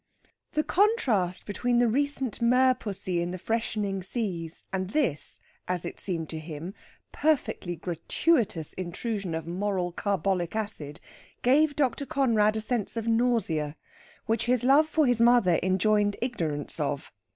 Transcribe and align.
The 0.53 0.63
contrast 0.63 1.45
between 1.45 1.77
the 1.77 1.87
recent 1.87 2.41
merpussy 2.41 3.21
in 3.21 3.29
the 3.29 3.37
freshening 3.37 4.01
seas, 4.01 4.63
and 4.73 4.89
this, 4.89 5.39
as 5.67 5.85
it 5.85 5.99
seemed 5.99 6.27
to 6.29 6.39
him, 6.39 6.73
perfectly 7.11 7.75
gratuitous 7.75 8.73
intrusion 8.73 9.35
of 9.35 9.45
moral 9.45 9.91
carbolic 9.91 10.55
acid, 10.55 10.99
gave 11.43 11.75
Dr. 11.75 12.07
Conrad 12.07 12.57
a 12.57 12.61
sense 12.61 12.97
of 12.97 13.07
nausea, 13.07 13.75
which 14.25 14.47
his 14.47 14.63
love 14.63 14.87
for 14.89 15.05
his 15.05 15.21
mother 15.21 15.59
enjoined 15.61 16.15
ignorance 16.19 16.79
of. 16.79 17.11